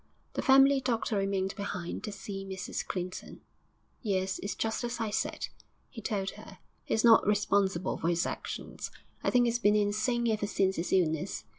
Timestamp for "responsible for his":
7.27-8.25